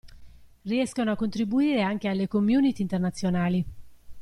[0.63, 3.63] Riescono a contribuire anche alle community internazionali.